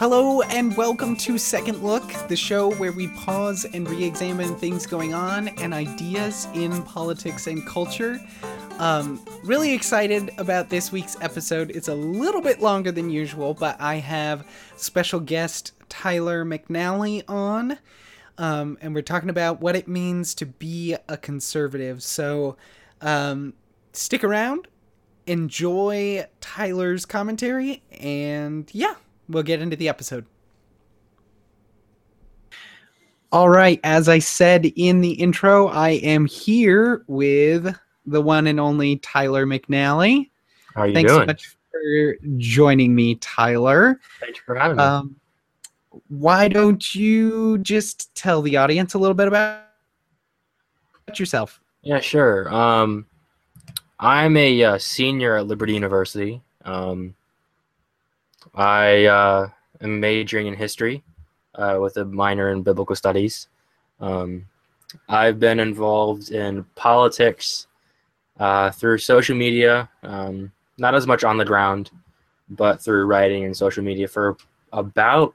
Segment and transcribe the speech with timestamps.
[0.00, 4.86] Hello and welcome to Second Look, the show where we pause and re examine things
[4.86, 8.18] going on and ideas in politics and culture.
[8.78, 11.70] Um, really excited about this week's episode.
[11.72, 17.76] It's a little bit longer than usual, but I have special guest Tyler McNally on.
[18.38, 22.02] Um, and we're talking about what it means to be a conservative.
[22.02, 22.56] So
[23.02, 23.52] um,
[23.92, 24.66] stick around,
[25.26, 28.94] enjoy Tyler's commentary, and yeah,
[29.30, 30.26] we'll get into the episode.
[33.32, 38.58] All right, as I said in the intro, I am here with the one and
[38.58, 40.30] only Tyler McNally.
[40.74, 41.22] How are you Thanks doing?
[41.22, 44.00] so much for joining me, Tyler.
[44.18, 44.82] Thanks for having me.
[44.82, 45.16] Um,
[46.08, 49.62] why don't you just tell the audience a little bit about
[51.14, 51.60] yourself?
[51.82, 52.52] yeah, sure.
[52.52, 53.06] Um,
[53.98, 56.40] I'm a uh, senior at Liberty University.
[56.64, 57.14] Um,
[58.54, 59.48] I uh,
[59.80, 61.02] am majoring in history
[61.54, 63.48] uh, with a minor in biblical studies.
[64.00, 64.46] Um,
[65.08, 67.66] I've been involved in politics
[68.38, 71.90] uh, through social media, um, not as much on the ground,
[72.48, 74.36] but through writing and social media for
[74.72, 75.34] about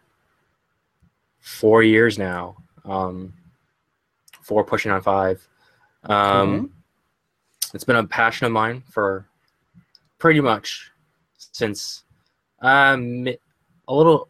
[1.40, 2.58] four years now.
[2.84, 3.34] Um,
[4.42, 5.48] four pushing on five.
[6.04, 6.72] Um,
[7.74, 9.28] It's been a passion of mine for
[10.18, 10.92] pretty much
[11.38, 12.05] since
[12.66, 13.28] um,
[13.88, 14.28] a little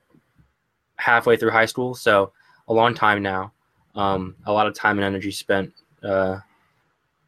[0.98, 2.34] halfway through high school, so
[2.68, 3.54] a long time now.
[3.96, 5.72] Um, a lot of time and energy spent
[6.04, 6.40] uh,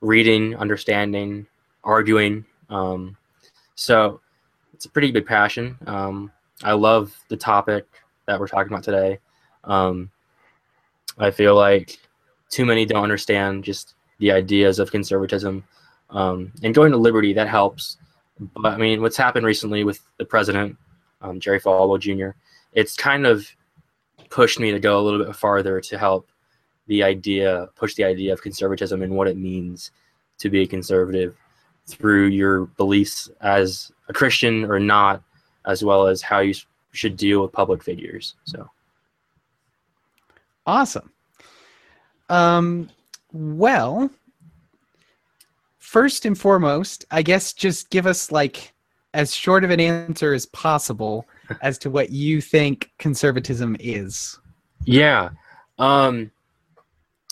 [0.01, 1.47] reading, understanding,
[1.83, 2.45] arguing.
[2.69, 3.15] Um,
[3.75, 4.19] so
[4.73, 5.77] it's a pretty big passion.
[5.87, 6.29] Um,
[6.61, 7.85] I love the topic
[8.25, 9.19] that we're talking about today.
[9.63, 10.11] Um,
[11.17, 11.97] I feel like
[12.49, 15.63] too many don't understand just the ideas of conservatism.
[16.09, 17.97] Um, and going to Liberty, that helps.
[18.57, 20.77] But I mean, what's happened recently with the president,
[21.21, 22.37] um, Jerry Falwell Jr.,
[22.73, 23.47] it's kind of
[24.29, 26.31] pushed me to go a little bit farther to help
[26.87, 29.91] the idea, push the idea of conservatism and what it means
[30.39, 31.35] to be a conservative
[31.85, 35.23] through your beliefs as a Christian or not,
[35.65, 36.53] as well as how you
[36.91, 38.35] should deal with public figures.
[38.45, 38.69] So.
[40.65, 41.11] Awesome.
[42.29, 42.89] Um,
[43.31, 44.09] well,
[45.77, 48.73] first and foremost, I guess just give us like
[49.17, 51.25] as short of an answer as possible
[51.63, 54.37] as to what you think conservatism is.
[54.85, 55.29] Yeah.
[55.79, 56.29] Um,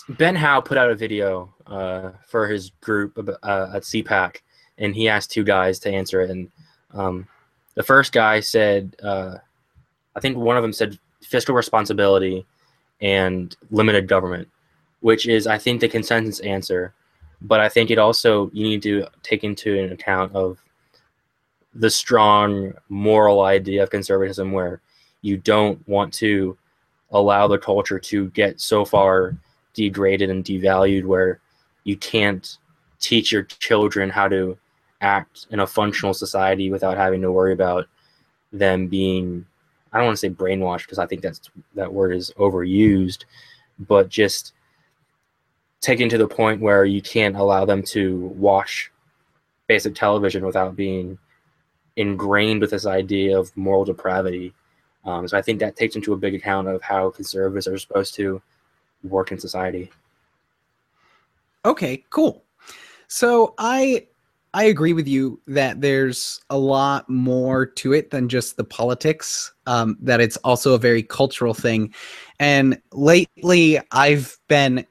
[0.08, 4.38] ben Howe put out a video uh, for his group uh, at CPAC,
[4.78, 6.30] and he asked two guys to answer it.
[6.30, 6.50] And
[6.92, 7.28] um,
[7.76, 9.36] the first guy said, uh,
[10.16, 12.44] I think one of them said fiscal responsibility
[13.00, 14.48] and limited government,
[15.00, 16.94] which is, I think, the consensus answer.
[17.42, 20.58] But I think it also, you need to take into an account of
[21.78, 24.80] the strong moral idea of conservatism where
[25.22, 26.56] you don't want to
[27.10, 29.36] allow the culture to get so far
[29.74, 31.40] degraded and devalued where
[31.84, 32.58] you can't
[32.98, 34.56] teach your children how to
[35.02, 37.86] act in a functional society without having to worry about
[38.52, 39.44] them being
[39.92, 41.40] I don't want to say brainwashed because I think that's
[41.74, 43.24] that word is overused,
[43.78, 44.52] but just
[45.80, 48.90] taken to the point where you can't allow them to watch
[49.68, 51.18] basic television without being
[51.96, 54.52] ingrained with this idea of moral depravity.
[55.04, 58.14] Um, so I think that takes into a big account of how conservatives are supposed
[58.16, 58.42] to
[59.04, 59.90] work in society.
[61.64, 62.44] Okay, cool.
[63.08, 64.06] So I
[64.54, 69.52] I agree with you that there's a lot more to it than just the politics.
[69.66, 71.92] Um, that it's also a very cultural thing,
[72.40, 74.86] and lately I've been,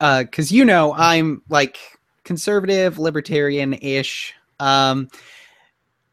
[0.00, 1.78] because you know I'm like
[2.24, 5.08] conservative, libertarian-ish, um,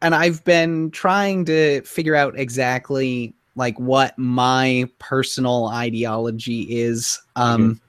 [0.02, 7.22] and I've been trying to figure out exactly like what my personal ideology is.
[7.36, 7.82] Um,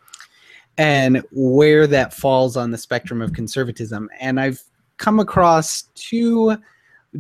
[0.79, 4.09] and where that falls on the spectrum of conservatism.
[4.19, 4.63] And I've
[4.97, 6.57] come across two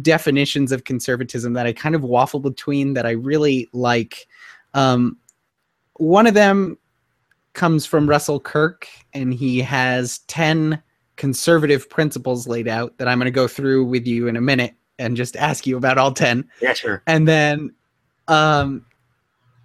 [0.00, 4.26] definitions of conservatism that I kind of waffle between that I really like.
[4.74, 5.18] Um,
[5.94, 6.78] one of them
[7.52, 10.82] comes from Russell Kirk, and he has 10
[11.16, 14.74] conservative principles laid out that I'm going to go through with you in a minute
[15.02, 16.48] and just ask you about all 10.
[16.60, 17.02] Yeah, sure.
[17.06, 17.74] And then
[18.28, 18.86] um,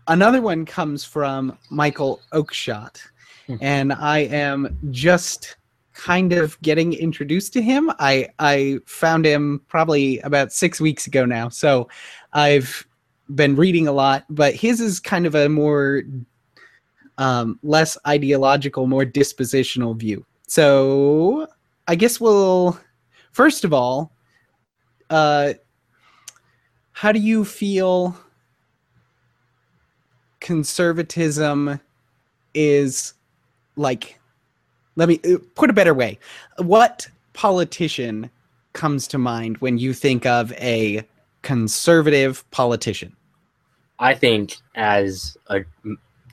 [0.07, 2.99] another one comes from Michael Oakeshott.
[3.45, 3.55] Hmm.
[3.61, 5.57] And I am just
[5.93, 7.91] kind of getting introduced to him.
[7.99, 11.49] I I found him probably about six weeks ago now.
[11.49, 11.89] So
[12.33, 12.85] I've
[13.33, 16.03] been reading a lot, but his is kind of a more
[17.17, 20.23] um, less ideological, more dispositional view.
[20.47, 21.47] So
[21.87, 22.79] I guess we'll
[23.31, 24.11] first of all,
[25.09, 25.53] uh,
[26.91, 28.15] how do you feel
[30.39, 31.79] conservatism
[32.53, 33.13] is
[33.75, 34.19] like
[34.95, 36.17] let me uh, put a better way
[36.57, 38.29] what politician
[38.73, 41.05] comes to mind when you think of a
[41.41, 43.15] conservative politician
[43.99, 45.61] I think as a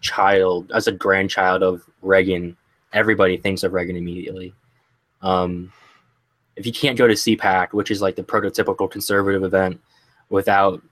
[0.00, 2.56] child, as a grandchild of Reagan,
[2.92, 4.54] everybody thinks of Reagan immediately.
[5.22, 5.72] Um,
[6.56, 9.80] if you can't go to CPAC, which is like the prototypical conservative event,
[10.28, 10.82] without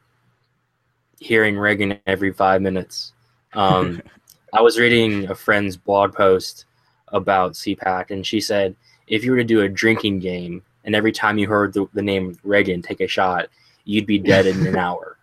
[1.18, 3.12] hearing Reagan every five minutes,
[3.54, 4.02] um,
[4.52, 6.66] I was reading a friend's blog post
[7.08, 8.76] about CPAC, and she said
[9.06, 12.02] if you were to do a drinking game, and every time you heard the, the
[12.02, 13.48] name Reagan take a shot,
[13.84, 15.16] you'd be dead in an hour.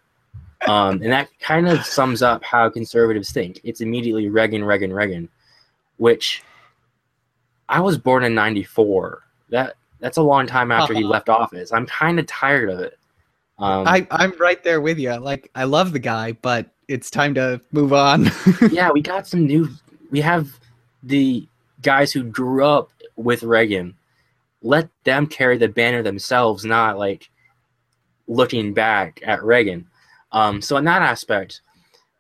[0.68, 3.62] Um, and that kind of sums up how conservatives think.
[3.64, 5.30] It's immediately Reagan, Reagan, Reagan,
[5.98, 6.44] which
[7.70, 9.24] I was born in '94.
[9.50, 11.72] That that's a long time after he left office.
[11.74, 12.98] I'm kind of tired of it.
[13.58, 15.16] Um, I, I'm right there with you.
[15.18, 18.30] Like, I love the guy, but it's time to move on.
[18.72, 19.70] yeah, we got some new.
[20.12, 20.50] We have
[21.04, 21.48] the
[21.82, 23.96] guys who grew up with Reagan.
[24.62, 27.30] Let them carry the banner themselves, not like
[28.28, 29.88] looking back at Reagan.
[30.32, 31.62] Um, so in that aspect,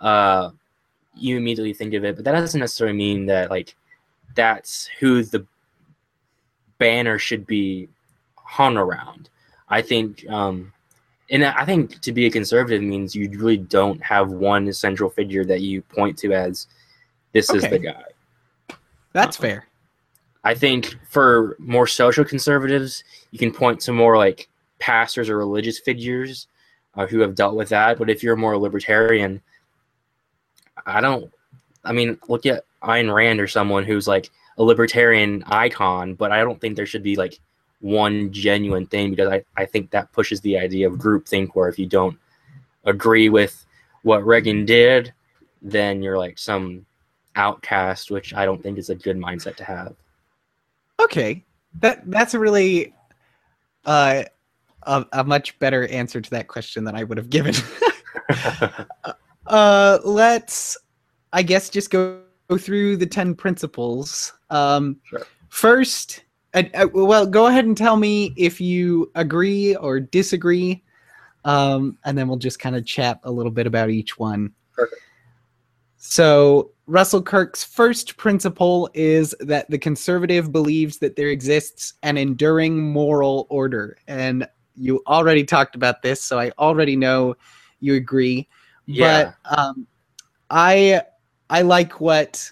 [0.02, 0.52] uh,
[1.16, 3.76] you immediately think of it, but that doesn't necessarily mean that like
[4.36, 5.46] that's who the
[6.80, 7.88] banner should be
[8.36, 9.30] hung around.
[9.70, 10.74] I think, um,
[11.30, 15.46] and I think to be a conservative means you really don't have one central figure
[15.46, 16.66] that you point to as
[17.34, 18.04] this is the guy.
[19.14, 19.68] That's Uh, fair.
[20.44, 24.50] I think for more social conservatives, you can point to more like
[24.80, 26.48] pastors or religious figures
[26.96, 28.00] uh, who have dealt with that.
[28.00, 29.42] But if you're more libertarian,
[30.86, 31.32] I don't.
[31.84, 34.30] I mean, look at Ayn Rand or someone who's like
[34.60, 37.40] a libertarian icon, but I don't think there should be like
[37.82, 41.80] one genuine thing because I, I think that pushes the idea of groupthink where if
[41.80, 42.18] you don't
[42.84, 43.66] agree with
[44.04, 45.14] what Reagan did,
[45.62, 46.86] then you're like some
[47.36, 49.96] outcast, which I don't think is a good mindset to have.
[51.00, 51.46] Okay,
[51.80, 52.94] that that's a really
[53.86, 54.24] uh,
[54.84, 57.56] a, a much better answer to that question than I would have given.
[59.48, 60.78] uh, let's,
[61.32, 64.34] I guess, just go, go through the ten principles.
[64.50, 65.26] Um, Sure.
[65.50, 66.24] First,
[66.94, 70.84] well, go ahead and tell me if you agree or disagree,
[71.44, 74.52] um, and then we'll just kind of chat a little bit about each one.
[74.74, 75.02] Perfect.
[75.98, 82.80] So, Russell Kirk's first principle is that the conservative believes that there exists an enduring
[82.80, 83.98] moral order.
[84.08, 87.36] And you already talked about this, so I already know
[87.80, 88.48] you agree.
[88.86, 89.34] Yeah.
[89.44, 89.88] But um,
[90.50, 91.02] I
[91.52, 92.52] I like what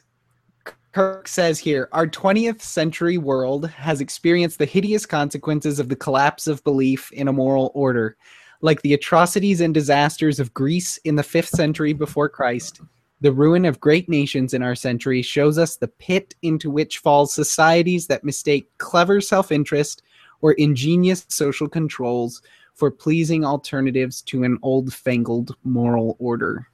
[0.92, 1.88] Kirk says here.
[1.92, 7.28] Our 20th century world has experienced the hideous consequences of the collapse of belief in
[7.28, 8.18] a moral order,
[8.62, 12.82] like the atrocities and disasters of Greece in the 5th century before Christ.
[13.22, 17.36] The ruin of great nations in our century shows us the pit into which falls
[17.36, 20.02] societies that mistake clever self interest
[20.42, 22.42] or ingenious social controls
[22.74, 26.68] for pleasing alternatives to an old fangled moral order.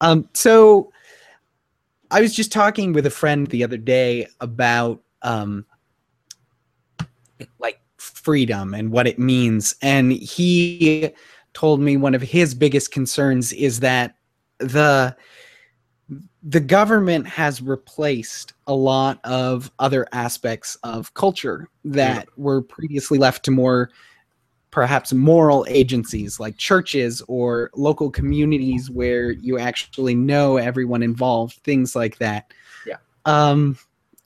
[0.00, 0.92] Um, so
[2.10, 5.64] I was just talking with a friend the other day about um,
[7.58, 9.74] like freedom and what it means.
[9.82, 11.10] And he
[11.54, 14.16] told me one of his biggest concerns is that
[14.58, 15.16] the
[16.46, 23.44] the government has replaced a lot of other aspects of culture that were previously left
[23.46, 23.90] to more
[24.74, 31.94] perhaps moral agencies like churches or local communities where you actually know everyone involved things
[31.94, 32.52] like that
[32.84, 32.96] Yeah.
[33.24, 33.78] um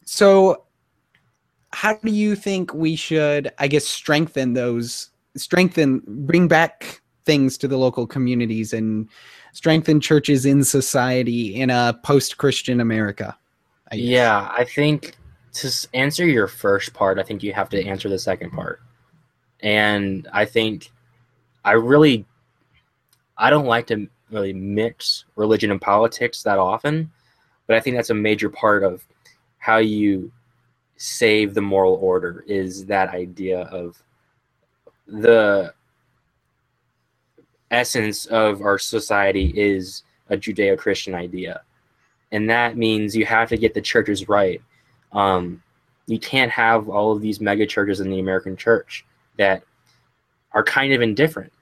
[0.07, 0.65] so
[1.73, 7.69] how do you think we should i guess strengthen those strengthen bring back things to
[7.69, 9.07] the local communities and
[9.53, 13.37] strengthen churches in society in a post-christian america
[13.91, 13.97] I?
[13.97, 15.17] Yeah, I think
[15.55, 18.81] to answer your first part, I think you have to answer the second part.
[19.61, 20.91] And I think
[21.65, 22.25] I really
[23.37, 27.11] I don't like to really mix religion and politics that often,
[27.67, 29.07] but I think that's a major part of
[29.59, 30.31] how you
[30.97, 34.03] save the moral order is that idea of
[35.07, 35.73] the
[37.71, 41.63] essence of our society is a Judeo-Christian idea
[42.33, 44.61] and that means you have to get the churches right.
[45.13, 45.63] Um,
[46.07, 49.05] you can't have all of these mega churches in the American church
[49.39, 49.63] that
[50.53, 51.53] are kind of indifferent.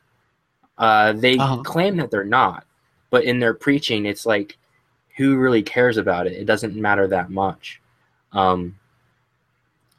[0.78, 1.62] Uh, they Uh-huh.
[1.62, 2.66] claim that they're not,
[3.10, 4.58] but in their preaching, it's like,
[5.16, 6.34] who really cares about it?
[6.34, 7.80] It doesn't matter that much.
[8.32, 8.76] Um,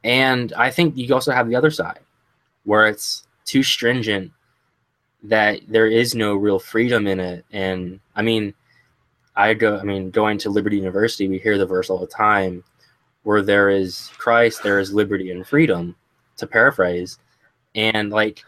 [0.03, 1.99] and I think you also have the other side,
[2.65, 4.31] where it's too stringent
[5.23, 7.43] that there is no real freedom in it.
[7.51, 8.53] And I mean,
[9.35, 12.63] I go, I mean, going to Liberty University, we hear the verse all the time
[13.23, 15.95] where there is Christ, there is liberty and freedom,
[16.37, 17.17] to paraphrase.
[17.75, 18.43] And like,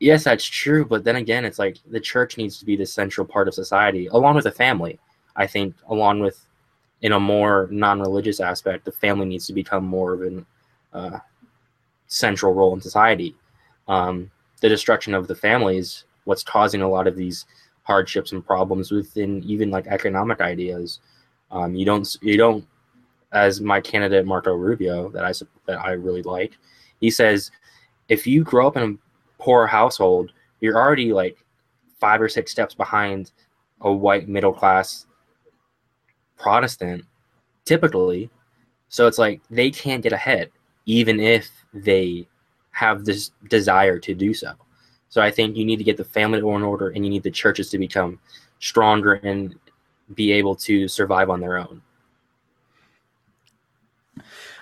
[0.00, 0.84] yes, that's true.
[0.84, 4.06] But then again, it's like the church needs to be the central part of society,
[4.08, 4.98] along with the family.
[5.36, 6.44] I think, along with
[7.00, 10.46] in a more non-religious aspect, the family needs to become more of an
[10.92, 11.18] uh,
[12.06, 13.34] central role in society.
[13.88, 17.46] Um, the destruction of the families, what's causing a lot of these
[17.82, 21.00] hardships and problems within even like economic ideas.
[21.50, 22.66] Um, you don't you don't
[23.32, 25.32] as my candidate Marco Rubio that I
[25.66, 26.56] that I really like.
[27.00, 27.50] He says
[28.08, 31.36] if you grow up in a poor household, you're already like
[31.98, 33.32] five or six steps behind
[33.80, 35.06] a white middle class
[36.36, 37.04] Protestant,
[37.64, 38.30] typically.
[38.88, 40.50] So it's like they can't get ahead,
[40.86, 42.26] even if they
[42.72, 44.52] have this desire to do so.
[45.08, 47.30] So I think you need to get the family in order, and you need the
[47.30, 48.18] churches to become
[48.58, 49.54] stronger and
[50.14, 51.82] be able to survive on their own.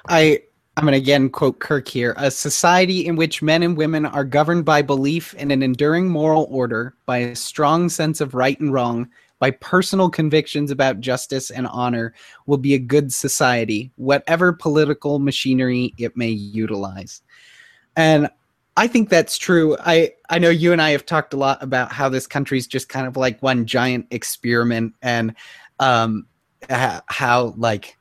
[0.08, 0.42] I
[0.80, 4.24] I'm going to again quote Kirk here a society in which men and women are
[4.24, 8.72] governed by belief in an enduring moral order, by a strong sense of right and
[8.72, 9.06] wrong,
[9.40, 12.14] by personal convictions about justice and honor,
[12.46, 17.20] will be a good society, whatever political machinery it may utilize.
[17.94, 18.30] And
[18.78, 19.76] I think that's true.
[19.80, 22.66] I, I know you and I have talked a lot about how this country is
[22.66, 25.34] just kind of like one giant experiment and
[25.78, 26.24] um,
[26.70, 27.98] how, like,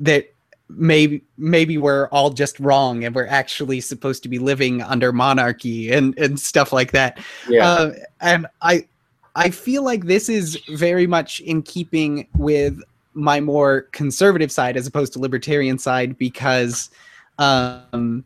[0.00, 0.31] that
[0.76, 5.92] maybe maybe we're all just wrong and we're actually supposed to be living under monarchy
[5.92, 7.68] and and stuff like that yeah.
[7.68, 8.86] Uh, and i
[9.34, 12.78] i feel like this is very much in keeping with
[13.14, 16.90] my more conservative side as opposed to libertarian side because
[17.38, 18.24] um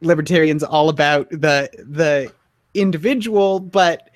[0.00, 2.32] libertarians all about the the
[2.74, 4.10] individual but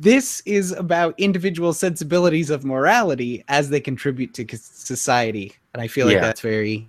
[0.00, 6.06] this is about individual sensibilities of morality as they contribute to society and i feel
[6.06, 6.20] like yeah.
[6.20, 6.88] that's very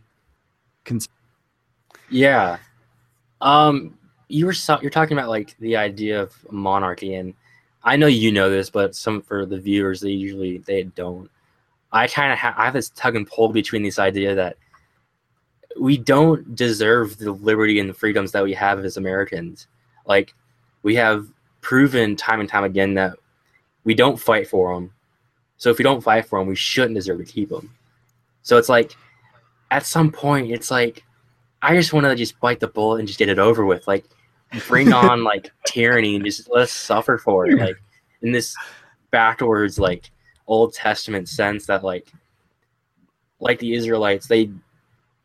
[0.85, 1.09] cons-
[2.09, 2.57] yeah.
[3.41, 3.97] Um
[4.27, 7.33] you were so- you're talking about like the idea of monarchy and
[7.83, 11.29] i know you know this but some for the viewers they usually they don't.
[11.91, 14.57] I kind of ha- i have this tug and pull between this idea that
[15.79, 19.67] we don't deserve the liberty and the freedoms that we have as americans.
[20.07, 20.33] Like
[20.83, 21.27] we have
[21.65, 23.17] proven time and time again that
[23.85, 24.91] we don't fight for them.
[25.57, 27.73] So if we don't fight for them, we shouldn't deserve to keep them.
[28.43, 28.95] So it's like,
[29.71, 31.03] at some point, it's like,
[31.63, 33.87] I just want to just bite the bullet and just get it over with.
[33.87, 34.05] Like,
[34.67, 37.57] bring on like tyranny and just let us suffer for it.
[37.57, 37.77] Like,
[38.21, 38.55] in this
[39.09, 40.11] backwards, like
[40.45, 42.13] Old Testament sense that like,
[43.39, 44.51] like the Israelites, they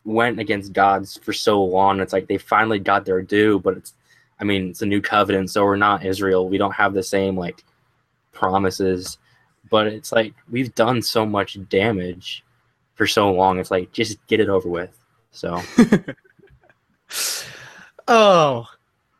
[0.07, 2.01] went against gods for so long.
[2.01, 3.93] It's like they finally got their due, but it's
[4.41, 6.49] I mean, it's a new covenant, so we're not Israel.
[6.49, 7.65] We don't have the same like
[8.33, 9.19] promises,
[9.71, 12.45] but it's like we've done so much damage
[12.95, 13.59] for so long.
[13.59, 14.97] It's like just get it over with.
[15.31, 15.61] So.
[18.09, 18.67] oh,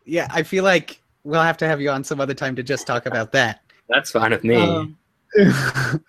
[0.05, 0.29] yeah.
[0.31, 3.07] I feel like we'll have to have you on some other time to just talk
[3.07, 3.61] about that.
[3.89, 4.57] That's fine with me.
[4.57, 4.97] Um,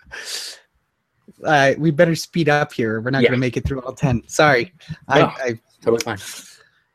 [1.44, 3.00] uh, we better speed up here.
[3.00, 3.28] We're not yeah.
[3.28, 4.22] going to make it through all ten.
[4.26, 4.72] Sorry.
[5.08, 6.18] No, I, I totally fine.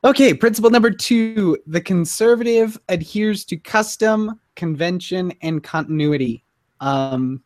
[0.03, 6.43] Okay, principle number two the conservative adheres to custom, convention, and continuity.
[6.79, 7.43] Um,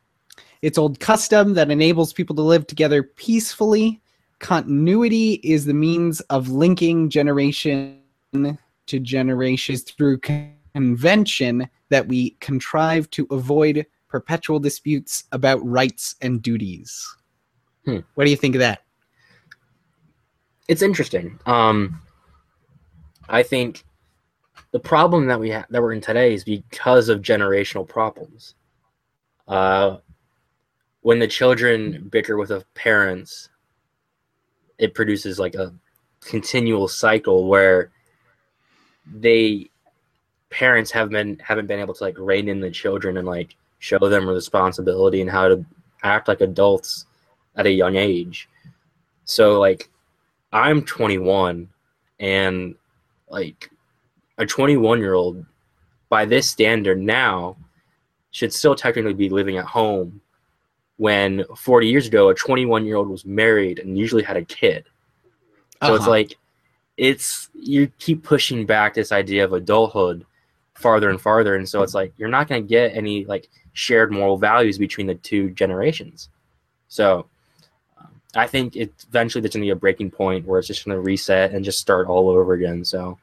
[0.61, 4.01] it's old custom that enables people to live together peacefully.
[4.39, 7.99] Continuity is the means of linking generation
[8.33, 10.19] to generations through
[10.73, 17.15] convention that we contrive to avoid perpetual disputes about rights and duties.
[17.85, 17.99] Hmm.
[18.15, 18.83] What do you think of that?
[20.67, 21.39] It's interesting.
[21.45, 22.01] Um,
[23.31, 23.85] I think
[24.71, 28.55] the problem that we have that we're in today is because of generational problems.
[29.47, 29.97] Uh,
[30.99, 33.49] when the children bicker with the parents,
[34.77, 35.73] it produces like a
[36.19, 37.89] continual cycle where
[39.07, 39.69] they
[40.49, 43.97] parents have been haven't been able to like rein in the children and like show
[43.97, 45.65] them responsibility and how to
[46.03, 47.05] act like adults
[47.55, 48.49] at a young age.
[49.23, 49.89] So like
[50.51, 51.69] I'm 21
[52.19, 52.75] and
[53.31, 53.69] like
[54.37, 55.45] a 21 year old
[56.09, 57.55] by this standard now
[58.31, 60.21] should still technically be living at home
[60.97, 64.85] when 40 years ago a 21 year old was married and usually had a kid
[65.81, 65.95] so uh-huh.
[65.95, 66.35] it's like
[66.97, 70.25] it's you keep pushing back this idea of adulthood
[70.75, 74.11] farther and farther and so it's like you're not going to get any like shared
[74.11, 76.29] moral values between the two generations
[76.87, 77.25] so
[78.35, 81.51] I think it eventually there's gonna be a breaking point where it's just gonna reset
[81.51, 82.85] and just start all over again.
[82.85, 83.17] So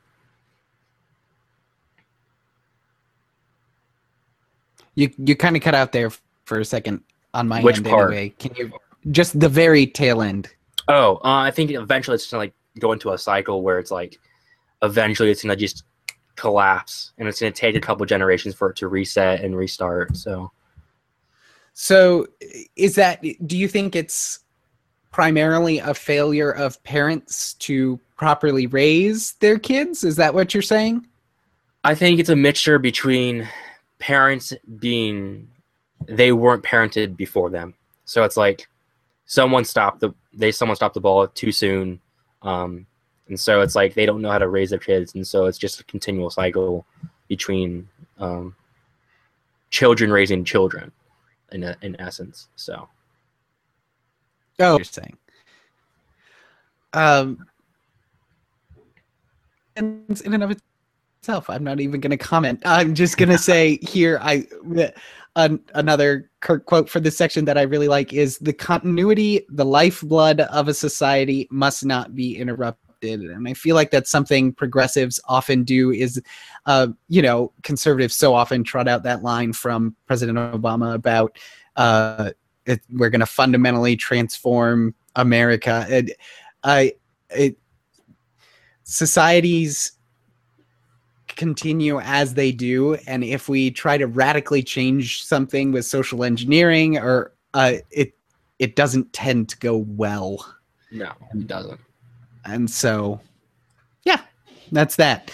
[4.95, 6.11] you you kind of cut out there
[6.45, 7.03] for a second
[7.35, 8.13] on my Which end part?
[8.13, 8.35] anyway.
[8.39, 8.73] Can you
[9.11, 10.49] just the very tail end?
[10.89, 14.19] Oh, uh, I think eventually it's gonna like go into a cycle where it's like
[14.83, 15.85] eventually it's gonna just
[16.37, 20.17] collapse, and it's gonna take a couple generations for it to reset and restart.
[20.17, 20.51] So
[21.73, 22.27] So,
[22.77, 24.41] is that do you think it's
[25.11, 30.05] primarily a failure of parents to properly raise their kids?
[30.05, 31.07] Is that what you're saying?
[31.85, 33.49] I think it's a mixture between
[33.99, 35.49] parents being
[36.07, 37.75] they weren't parented before them,
[38.05, 38.69] so it's like
[39.27, 42.01] someone stopped the they someone stopped the ball too soon,
[42.43, 42.87] um,
[43.29, 45.59] and so it's like they don't know how to raise their kids, and so it's
[45.59, 46.85] just a continual cycle
[47.29, 47.89] between
[48.19, 48.55] um,
[49.71, 50.91] children raising children,
[51.53, 52.49] in in essence.
[52.57, 52.89] So
[54.61, 55.17] Oh, you're saying.
[56.93, 57.47] Um,
[59.77, 60.61] and in and of
[61.21, 62.63] itself, I'm not even going to comment.
[62.65, 64.47] I'm just going to say here, I
[65.37, 69.65] an, another Kirk quote for this section that I really like is the continuity, the
[69.65, 73.21] lifeblood of a society must not be interrupted.
[73.21, 75.93] And I feel like that's something progressives often do.
[75.93, 76.21] Is,
[76.67, 81.39] uh, you know, conservatives so often trot out that line from President Obama about.
[81.77, 82.33] Uh,
[82.69, 85.87] it, we're going to fundamentally transform America.
[85.91, 86.13] And
[86.63, 86.93] I,
[87.31, 87.57] it,
[88.85, 89.93] societies
[91.27, 96.99] continue as they do, and if we try to radically change something with social engineering,
[96.99, 98.13] or uh, it,
[98.59, 100.55] it doesn't tend to go well.
[100.91, 101.81] no, it doesn't.
[102.45, 103.21] And so,
[104.05, 104.21] yeah,
[104.73, 105.31] that's that.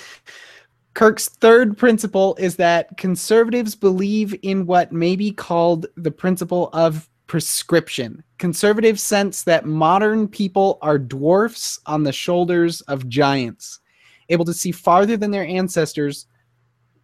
[0.95, 7.09] Kirk's third principle is that conservatives believe in what may be called the principle of
[7.27, 8.23] prescription.
[8.39, 13.81] Conservatives sense that modern people are dwarfs on the shoulders of giants,
[14.29, 16.27] able to see farther than their ancestors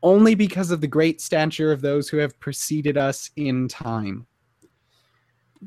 [0.03, 4.27] only because of the great stature of those who have preceded us in time.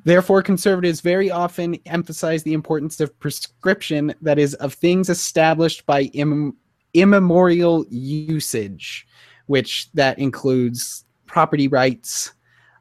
[0.06, 6.04] Therefore, conservatives very often emphasize the importance of prescription, that is, of things established by
[6.14, 6.58] Im-
[6.96, 9.08] immemorial usage,
[9.46, 12.34] which that includes property rights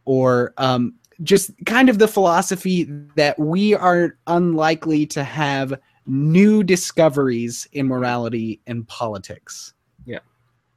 [0.07, 2.85] or um, just kind of the philosophy
[3.17, 9.75] that we are unlikely to have new discoveries in morality and politics.
[10.05, 10.19] Yeah.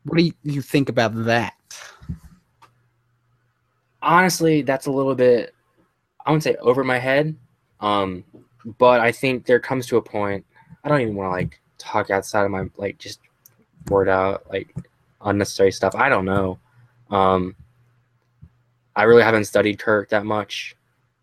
[0.04, 1.54] What do you, you think about that?
[4.06, 5.54] honestly, that's a little bit
[6.26, 7.36] I wouldn't say over my head.
[7.82, 8.24] Um,
[8.80, 10.46] but I think there comes to a point
[10.84, 13.20] I don't even want to like talk outside of my like just
[13.90, 14.74] word out like
[15.22, 15.96] unnecessary stuff.
[15.96, 16.60] I don't know.
[17.10, 17.56] Um,
[18.96, 20.76] I really haven't studied Kirk that much.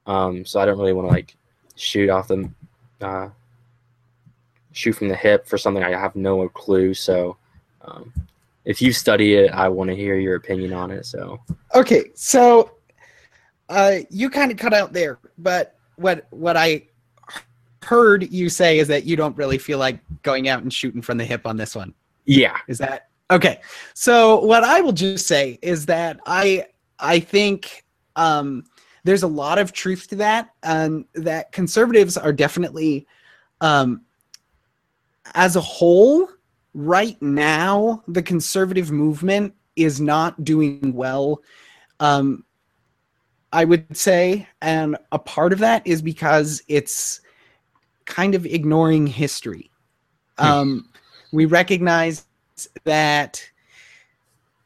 [0.06, 1.36] Um, so I don't really want to like
[1.76, 2.50] shoot off the
[3.00, 3.28] uh,
[4.72, 6.94] shoot from the hip for something I have no clue.
[6.94, 7.36] So
[7.82, 8.12] um,
[8.64, 11.06] if you study it, I want to hear your opinion on it.
[11.06, 11.40] So
[11.74, 12.72] Okay, so
[13.68, 16.86] uh, you kind of cut out there, but what what I
[17.82, 21.18] heard you say is that you don't really feel like going out and shooting from
[21.18, 21.94] the hip on this one.
[22.26, 23.60] yeah, Is that okay?
[23.94, 26.66] So what I will just say is that I
[27.02, 27.84] I think
[28.16, 28.64] um,
[29.04, 33.06] there's a lot of truth to that, and that conservatives are definitely,
[33.60, 34.02] um,
[35.34, 36.28] as a whole,
[36.74, 41.42] right now the conservative movement is not doing well.
[42.00, 42.44] Um,
[43.52, 47.20] I would say, and a part of that is because it's
[48.06, 49.70] kind of ignoring history.
[50.38, 50.46] Hmm.
[50.46, 50.88] Um,
[51.32, 52.26] we recognize
[52.84, 53.42] that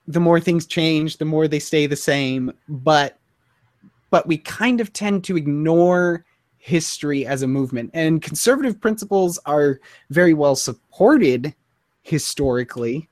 [0.06, 3.18] the more things change, the more they stay the same, but
[4.10, 6.24] but we kind of tend to ignore
[6.58, 7.90] history as a movement.
[7.92, 11.54] And conservative principles are very well supported
[12.02, 13.08] historically.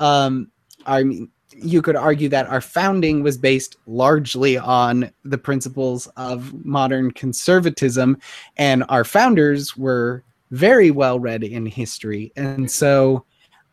[0.00, 0.50] Um,
[0.86, 6.52] I mean, you could argue that our founding was based largely on the principles of
[6.64, 8.18] modern conservatism,
[8.56, 12.32] and our founders were very well read in history.
[12.36, 13.24] And so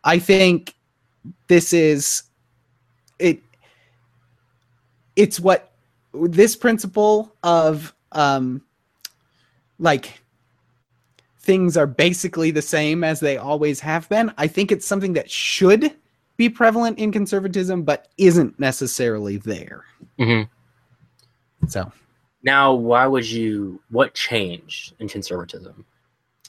[0.04, 0.74] I think
[1.48, 2.24] this is
[3.20, 3.42] it
[5.16, 5.72] it's what
[6.14, 8.62] this principle of um
[9.80, 10.22] like
[11.40, 15.30] things are basically the same as they always have been i think it's something that
[15.30, 15.94] should
[16.38, 19.84] be prevalent in conservatism but isn't necessarily there
[20.18, 20.42] hmm
[21.68, 21.92] so
[22.44, 23.82] Now, why would you?
[23.90, 25.84] What changed in conservatism?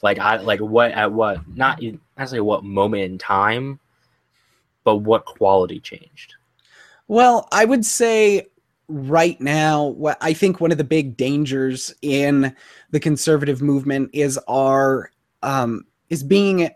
[0.03, 3.79] Like, I like what at what not necessarily what moment in time,
[4.83, 6.35] but what quality changed?
[7.07, 8.47] Well, I would say
[8.87, 12.55] right now, I think one of the big dangers in
[12.91, 15.11] the conservative movement is our
[15.43, 16.69] um, is being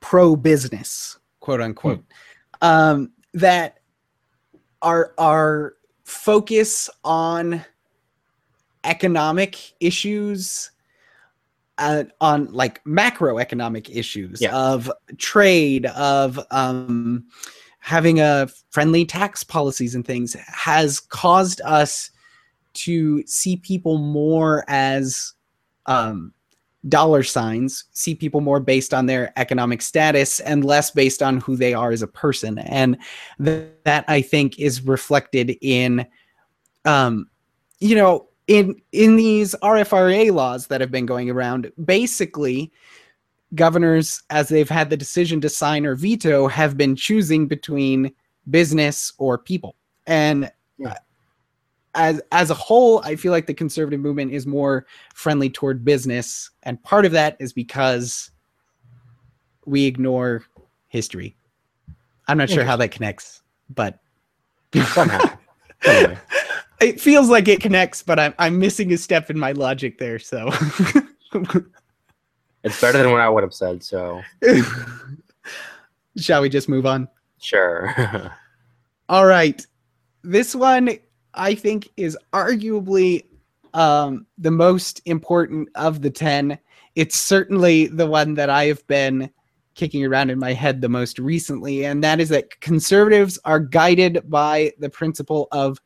[0.00, 2.04] pro business, quote unquote.
[2.60, 3.78] Um, that
[4.82, 7.64] our our focus on
[8.84, 10.70] economic issues
[11.78, 14.54] uh, on like macroeconomic issues Yeah.
[14.54, 17.24] of trade of um,
[17.82, 22.10] having a friendly tax policies and things has caused us
[22.74, 25.34] to see people more as
[25.86, 26.32] um,
[26.88, 31.56] dollar signs see people more based on their economic status and less based on who
[31.56, 32.58] they are as a person.
[32.58, 32.96] And
[33.44, 36.06] th- that i think is reflected in
[36.84, 37.28] um
[37.80, 42.72] you know in in these rfra laws that have been going around basically
[43.54, 48.12] governors as they've had the decision to sign or veto have been choosing between
[48.50, 49.76] business or people.
[50.06, 50.94] And Yeah.
[51.94, 56.50] as as a whole i feel like the conservative movement is more friendly toward business.
[56.62, 58.30] And part of that is because
[59.66, 60.44] we ignore
[60.88, 61.36] history.
[62.28, 63.98] I'm not sure how that connects but
[64.94, 65.20] Somehow.
[65.84, 66.18] anyway,
[66.80, 70.18] it feels like it connects but i'm, I'm missing a step in my logic there
[70.18, 70.50] so
[72.64, 73.82] it's better than what I would have said.
[73.82, 74.22] So
[76.16, 77.08] shall we just move on
[77.42, 77.94] sure.
[79.08, 79.64] All right.
[80.22, 80.90] This one
[81.34, 83.26] I think is arguably
[83.74, 86.58] um, the most important of the 10.
[86.94, 89.30] It's certainly the one that I have been
[89.74, 94.22] kicking around in my head the most recently, and that is that conservatives are guided
[94.28, 95.78] by the principle of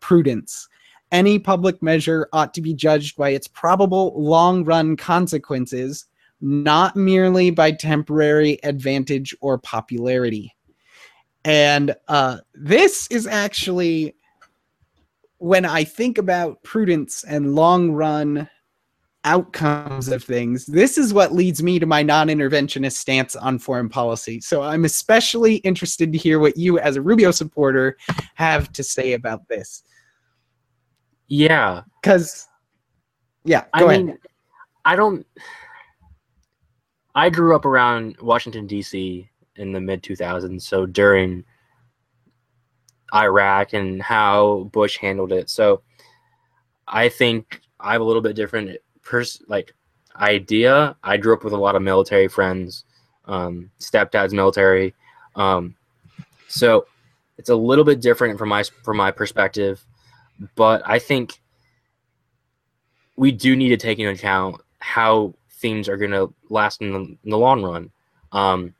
[0.00, 0.66] prudence.
[1.12, 6.06] Any public measure ought to be judged by its probable long run consequences,
[6.44, 10.54] not merely by temporary advantage or popularity.
[11.42, 14.14] And uh, this is actually
[15.38, 18.48] when I think about prudence and long run
[19.24, 23.88] outcomes of things, this is what leads me to my non interventionist stance on foreign
[23.88, 24.40] policy.
[24.40, 27.96] So I'm especially interested to hear what you, as a Rubio supporter,
[28.34, 29.82] have to say about this.
[31.26, 31.82] yeah.
[32.02, 32.46] Because,
[33.44, 34.06] yeah, I go ahead.
[34.06, 34.18] mean,
[34.84, 35.26] I don't.
[37.14, 39.28] I grew up around Washington D.C.
[39.56, 41.44] in the mid 2000s, so during
[43.14, 45.48] Iraq and how Bush handled it.
[45.48, 45.82] So
[46.88, 49.74] I think I have a little bit different pers- like
[50.16, 50.96] idea.
[51.02, 52.84] I grew up with a lot of military friends,
[53.26, 54.94] um, stepdad's military,
[55.36, 55.76] um,
[56.48, 56.86] so
[57.38, 59.84] it's a little bit different from my from my perspective.
[60.56, 61.40] But I think
[63.16, 67.00] we do need to take into account how themes are going to last in the,
[67.24, 67.90] in the long run.
[68.32, 68.74] Um,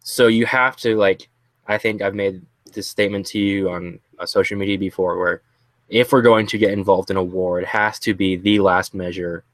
[0.00, 1.28] so you have to like,
[1.68, 2.40] I think I've made
[2.72, 5.42] this statement to you on uh, social media before, where
[5.90, 8.94] if we're going to get involved in a war, it has to be the last
[8.94, 9.44] measure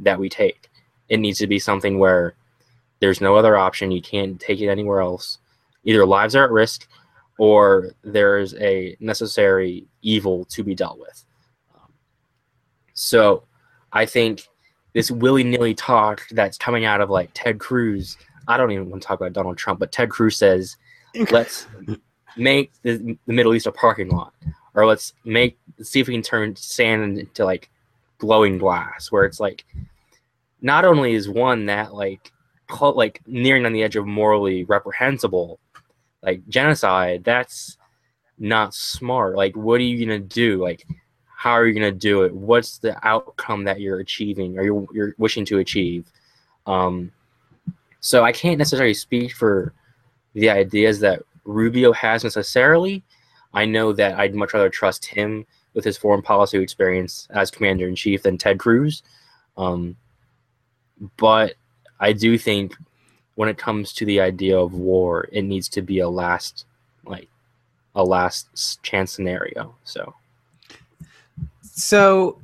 [0.00, 0.68] that we take.
[1.08, 2.34] It needs to be something where
[2.98, 3.92] there's no other option.
[3.92, 5.38] You can't take it anywhere else.
[5.84, 6.88] Either lives are at risk,
[7.38, 11.24] or there's a necessary evil to be dealt with.
[11.76, 11.92] Um,
[12.92, 13.44] so
[13.92, 14.48] I think
[14.92, 18.16] this willy nilly talk that's coming out of like Ted Cruz.
[18.48, 20.76] I don't even want to talk about Donald Trump, but Ted Cruz says,
[21.30, 21.66] let's
[22.36, 24.34] make the, the Middle East a parking lot,
[24.74, 27.70] or let's make see if we can turn sand into like
[28.18, 29.64] glowing glass, where it's like
[30.60, 32.32] not only is one that like
[32.68, 35.58] cult, like nearing on the edge of morally reprehensible,
[36.22, 37.24] like genocide.
[37.24, 37.78] That's
[38.38, 39.36] not smart.
[39.36, 40.62] Like, what are you gonna do?
[40.62, 40.86] Like,
[41.42, 42.32] how are you gonna do it?
[42.32, 46.06] What's the outcome that you're achieving or you're, you're wishing to achieve?
[46.68, 47.10] Um,
[47.98, 49.74] so I can't necessarily speak for
[50.34, 53.02] the ideas that Rubio has necessarily.
[53.52, 57.88] I know that I'd much rather trust him with his foreign policy experience as commander
[57.88, 59.02] in chief than Ted Cruz.
[59.56, 59.96] Um,
[61.16, 61.54] but
[61.98, 62.76] I do think
[63.34, 66.66] when it comes to the idea of war, it needs to be a last,
[67.04, 67.28] like,
[67.96, 69.74] a last chance scenario.
[69.82, 70.14] So
[71.74, 72.40] so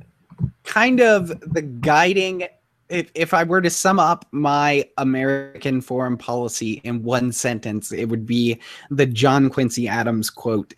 [0.63, 2.47] kind of the guiding
[2.89, 8.05] if, if i were to sum up my american foreign policy in one sentence it
[8.05, 10.73] would be the john quincy adams quote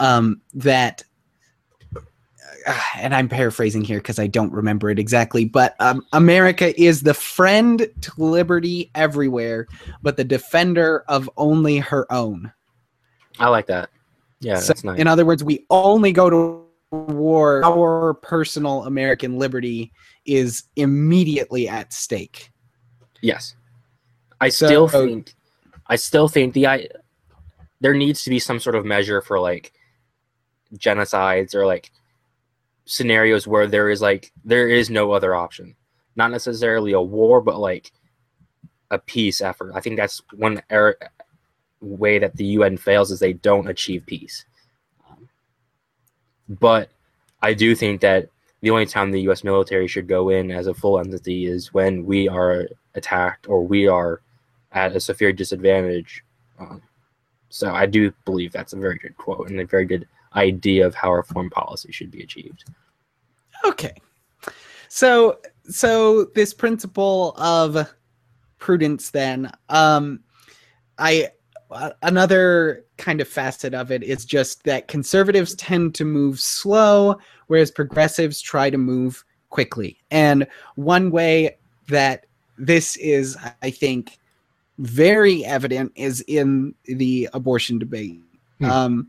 [0.00, 1.04] um, that
[2.96, 7.14] and i'm paraphrasing here because i don't remember it exactly but um, america is the
[7.14, 9.66] friend to liberty everywhere
[10.02, 12.52] but the defender of only her own
[13.38, 13.90] I like that.
[14.40, 14.98] Yeah, so, that's nice.
[14.98, 16.63] In other words, we only go to
[16.94, 17.64] war.
[17.64, 19.92] Our personal American liberty
[20.24, 22.50] is immediately at stake.
[23.20, 23.54] Yes,
[24.40, 25.34] I So- still think,
[25.86, 26.88] I still think the I,
[27.80, 29.72] there needs to be some sort of measure for like
[30.76, 31.90] genocides or like
[32.86, 35.74] scenarios where there is like there is no other option,
[36.16, 37.92] not necessarily a war, but like
[38.90, 39.72] a peace effort.
[39.74, 40.98] I think that's one er-
[41.80, 44.44] way that the UN fails is they don't achieve peace.
[46.48, 46.90] But
[47.42, 48.28] I do think that
[48.60, 49.44] the only time the U.S.
[49.44, 53.86] military should go in as a full entity is when we are attacked or we
[53.86, 54.20] are
[54.72, 56.24] at a severe disadvantage.
[56.58, 56.82] Um,
[57.48, 60.94] so I do believe that's a very good quote and a very good idea of
[60.94, 62.64] how our foreign policy should be achieved.
[63.64, 63.94] Okay.
[64.88, 67.92] So so this principle of
[68.58, 70.20] prudence then um
[70.98, 71.30] I
[72.02, 77.70] another kind of facet of it is just that conservatives tend to move slow whereas
[77.70, 79.98] progressives try to move quickly.
[80.10, 80.46] And
[80.76, 82.26] one way that
[82.58, 84.18] this is I think
[84.78, 88.20] very evident is in the abortion debate.
[88.58, 88.64] Hmm.
[88.64, 89.08] Um,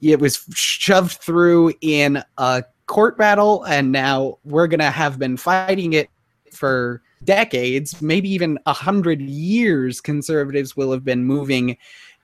[0.00, 5.36] it was shoved through in a court battle, and now we're going to have been
[5.36, 6.10] fighting it
[6.52, 10.00] for decades, maybe even a hundred years.
[10.00, 11.76] Conservatives will have been moving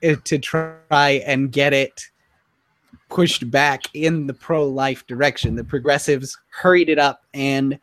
[0.03, 2.03] eh, to try and get it
[3.09, 5.57] pushed back in the pro life direction.
[5.57, 7.79] The progressives hurried it up, and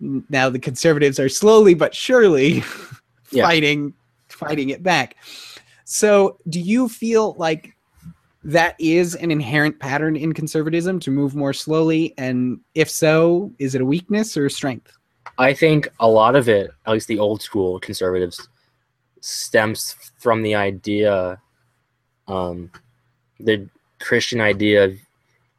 [0.00, 2.62] now the conservatives are slowly but surely
[3.32, 3.44] yeah.
[3.44, 3.94] fighting
[4.28, 5.16] fighting it back.
[5.84, 7.74] So, do you feel like
[8.44, 12.14] that is an inherent pattern in conservatism to move more slowly?
[12.18, 14.97] And if so, is it a weakness or a strength?
[15.38, 18.48] I think a lot of it, at least the old school conservatives,
[19.20, 21.40] stems from the idea,
[22.26, 22.70] um,
[23.38, 23.68] the
[24.00, 24.98] Christian idea of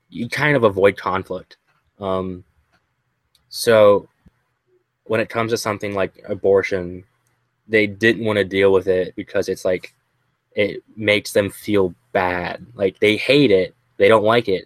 [0.09, 1.57] you kind of avoid conflict.
[1.99, 2.43] Um,
[3.47, 4.09] so
[5.05, 7.05] when it comes to something like abortion,
[7.67, 9.93] they didn't want to deal with it because it's like
[10.53, 12.65] it makes them feel bad.
[12.75, 14.65] Like they hate it, they don't like it,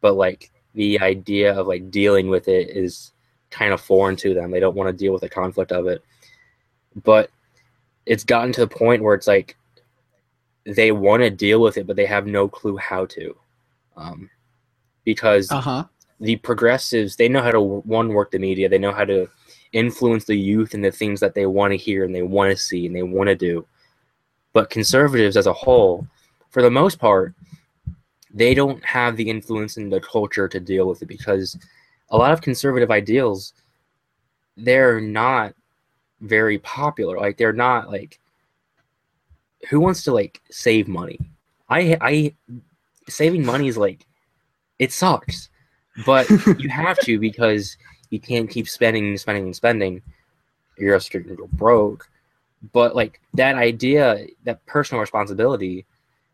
[0.00, 3.13] but like the idea of like dealing with it is
[3.54, 4.50] kind of foreign to them.
[4.50, 6.02] They don't want to deal with the conflict of it.
[7.04, 7.30] But
[8.04, 9.56] it's gotten to the point where it's like
[10.66, 13.36] they want to deal with it, but they have no clue how to.
[13.96, 14.28] Um,
[15.04, 15.84] because uh-huh.
[16.20, 19.28] the progressives, they know how to one work the media, they know how to
[19.72, 22.56] influence the youth and the things that they want to hear and they want to
[22.56, 23.64] see and they want to do.
[24.52, 26.06] But conservatives as a whole,
[26.50, 27.34] for the most part,
[28.32, 31.56] they don't have the influence in the culture to deal with it because
[32.10, 33.52] a lot of conservative ideals,
[34.56, 35.54] they're not
[36.20, 37.18] very popular.
[37.18, 38.20] Like they're not like
[39.68, 41.18] who wants to like save money?
[41.68, 42.34] I I
[43.08, 44.06] saving money is like
[44.78, 45.48] it sucks.
[46.04, 47.76] But you have to because
[48.10, 50.02] you can't keep spending and spending and spending.
[50.78, 52.08] You're just going to go broke.
[52.72, 55.86] But like that idea, that personal responsibility,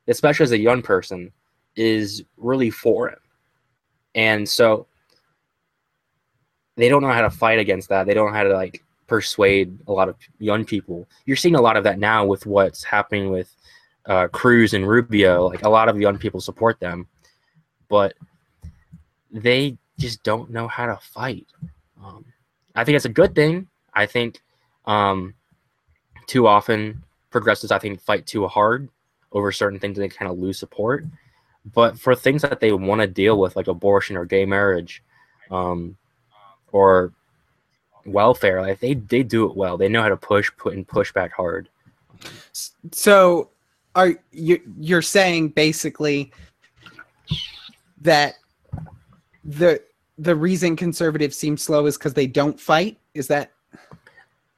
[0.08, 1.32] especially as a young person,
[1.76, 3.18] is really foreign.
[4.14, 4.86] And so
[6.76, 8.06] they don't know how to fight against that.
[8.06, 11.08] They don't know how to like persuade a lot of young people.
[11.26, 13.54] You're seeing a lot of that now with what's happening with
[14.06, 15.46] uh, Cruz and Rubio.
[15.46, 17.06] Like a lot of young people support them,
[17.88, 18.14] but
[19.30, 21.46] they just don't know how to fight.
[22.02, 22.24] Um,
[22.74, 23.68] I think it's a good thing.
[23.92, 24.40] I think
[24.86, 25.34] um,
[26.26, 28.88] too often progressives, I think, fight too hard
[29.32, 31.04] over certain things and they kind of lose support.
[31.74, 35.02] But for things that they want to deal with, like abortion or gay marriage,
[35.50, 35.96] um,
[36.72, 37.12] or
[38.04, 39.76] welfare, like they they do it well.
[39.76, 41.68] They know how to push, put, and push back hard.
[42.92, 43.50] So,
[43.94, 46.32] are you you're saying basically
[48.00, 48.36] that
[49.44, 49.82] the
[50.18, 52.98] the reason conservatives seem slow is because they don't fight.
[53.14, 53.52] Is that?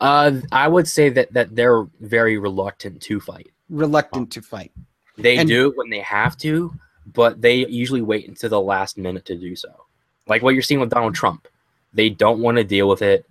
[0.00, 3.50] Uh, I would say that that they're very reluctant to fight.
[3.70, 4.72] Reluctant to fight.
[5.16, 6.74] They and, do when they have to,
[7.12, 9.86] but they usually wait until the last minute to do so.
[10.26, 11.46] Like what you're seeing with Donald Trump.
[11.92, 13.26] They don't want to deal with it.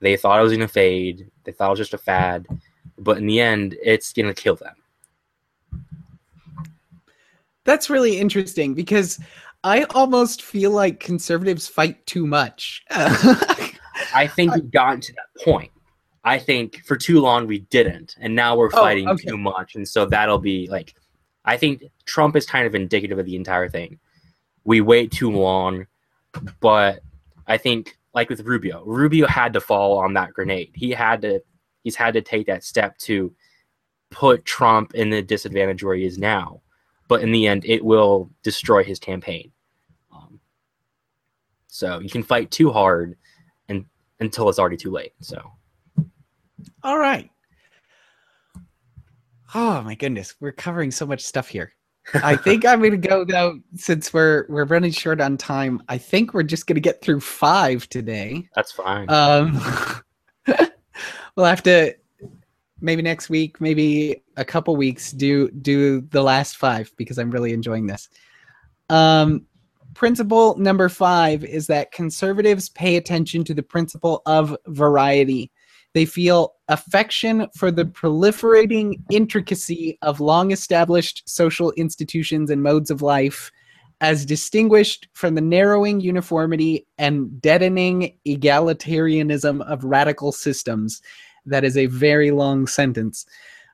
[0.00, 1.30] They thought it was going to fade.
[1.44, 2.46] They thought it was just a fad,
[2.98, 4.74] but in the end, it's going to kill them.
[7.64, 9.20] That's really interesting because
[9.64, 12.84] I almost feel like conservatives fight too much.
[12.90, 15.70] I think we've gotten to that point.
[16.24, 19.28] I think for too long we didn't, and now we're oh, fighting okay.
[19.28, 20.94] too much, and so that'll be like.
[21.44, 23.98] I think Trump is kind of indicative of the entire thing.
[24.64, 25.86] We wait too long,
[26.60, 27.00] but
[27.46, 30.72] I think like with Rubio, Rubio had to fall on that grenade.
[30.74, 31.40] He had to,
[31.84, 33.34] he's had to take that step to
[34.10, 36.60] put Trump in the disadvantage where he is now
[37.08, 39.50] but in the end, it will destroy his campaign.
[40.12, 40.38] Um,
[41.66, 43.16] so you can fight too hard
[43.68, 43.86] and
[44.20, 45.14] until it's already too late.
[45.20, 45.50] So,
[46.82, 47.30] all right.
[49.54, 51.72] Oh my goodness, we're covering so much stuff here.
[52.14, 55.82] I think I'm gonna go though, since we're we're running short on time.
[55.88, 58.48] I think we're just gonna get through five today.
[58.54, 59.10] That's fine.
[59.10, 59.60] Um,
[61.36, 61.94] we'll have to
[62.80, 67.52] maybe next week, maybe a couple weeks, do do the last five because I'm really
[67.52, 68.08] enjoying this.
[68.88, 69.46] Um,
[69.94, 75.50] principle number five is that conservatives pay attention to the principle of variety.
[75.94, 83.02] They feel affection for the proliferating intricacy of long established social institutions and modes of
[83.02, 83.50] life,
[84.00, 91.02] as distinguished from the narrowing uniformity and deadening egalitarianism of radical systems.
[91.46, 93.26] That is a very long sentence.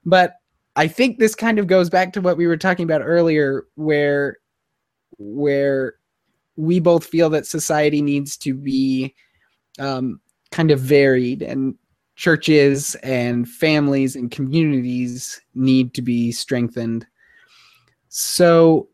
[0.05, 0.37] But
[0.77, 4.39] I think this kind of goes back to what we were talking about earlier, where
[5.19, 5.95] where
[6.57, 9.15] we both feel that society needs to be
[9.79, 11.75] um, kind of varied and
[12.17, 17.07] churches and families and communities need to be strengthened
[18.09, 18.89] so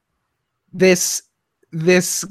[0.72, 1.22] this
[1.72, 2.24] this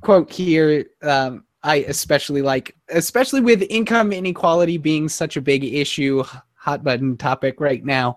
[0.00, 6.22] quote here um, i especially like especially with income inequality being such a big issue
[6.54, 8.16] hot button topic right now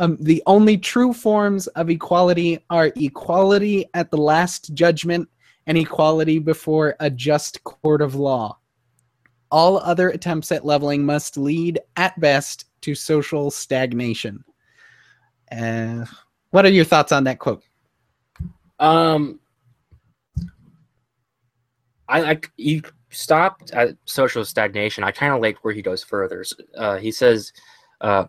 [0.00, 5.28] um, the only true forms of equality are equality at the last judgment
[5.66, 8.58] and equality before a just court of law.
[9.50, 14.44] All other attempts at leveling must lead, at best, to social stagnation.
[15.50, 16.04] Uh,
[16.50, 17.62] what are your thoughts on that quote?
[18.78, 19.40] Um,
[22.08, 25.04] I like you stopped at social stagnation.
[25.04, 26.44] I kind of like where he goes further.
[26.76, 27.52] Uh, he says,
[28.00, 28.26] uh,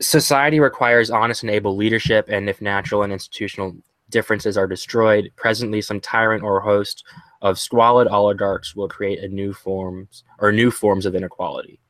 [0.00, 3.76] society requires honest and able leadership, and if natural and institutional
[4.08, 7.04] differences are destroyed, presently some tyrant or host
[7.42, 11.80] of squalid oligarchs will create a new forms or new forms of inequality.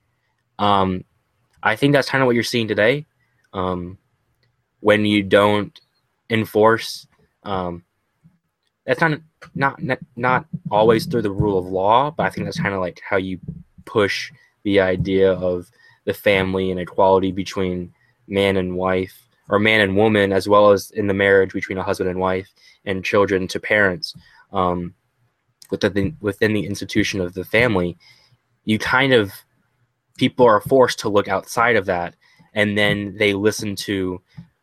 [0.59, 1.05] Um,
[1.63, 3.07] I think that's kind of what you're seeing today.
[3.53, 3.99] Um,
[4.81, 5.79] when you don't
[6.31, 7.07] enforce,
[7.43, 7.85] um,
[8.87, 9.21] that's not,
[9.55, 13.01] not not always through the rule of law, but I think that's kind of like
[13.09, 13.39] how you
[13.85, 14.33] push
[14.63, 15.71] the idea of
[16.05, 17.93] the family and equality between
[18.27, 21.83] man and wife or man and woman, as well as in the marriage between a
[21.83, 22.49] husband and wife
[22.85, 24.15] and children to parents
[24.53, 24.95] um,
[25.71, 27.97] within the, within the institution of the family,
[28.65, 29.33] you kind of
[30.17, 32.15] people are forced to look outside of that,
[32.55, 34.21] and then they listen to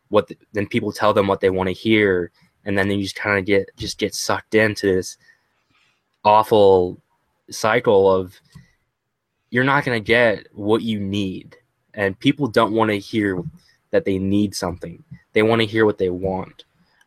[0.09, 2.31] what the, then people tell them what they want to hear,
[2.65, 5.17] and then you just kind of get just get sucked into this
[6.23, 7.01] awful
[7.49, 8.39] cycle of
[9.49, 11.55] you're not going to get what you need
[11.93, 13.43] and people don't want to hear
[13.91, 15.03] that they need something.
[15.33, 16.65] They want to hear what they want.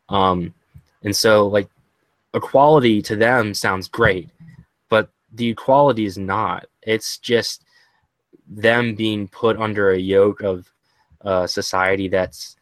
[0.08, 0.52] Um,
[1.02, 1.68] and so, like,
[2.34, 4.30] equality to them sounds great,
[4.88, 6.66] but the equality is not.
[6.82, 7.64] It's just
[8.46, 10.68] them being put under a yoke of
[11.24, 12.56] uh, society that's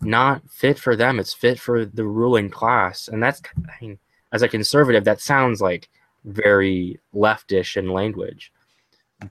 [0.00, 1.18] not fit for them.
[1.18, 3.08] It's fit for the ruling class.
[3.08, 3.98] And that's, I mean,
[4.32, 5.88] as a conservative, that sounds like
[6.24, 8.52] very leftish in language,